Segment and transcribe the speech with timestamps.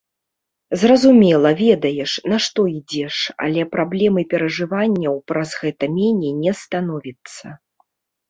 [0.83, 3.15] Зразумела, ведаеш, на што ідзеш,
[3.47, 7.45] але праблем і перажыванняў праз гэта меней не становіцца.